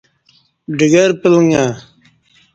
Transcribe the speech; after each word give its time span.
ڈگر 0.77 1.09
پلݣہ 1.21 1.63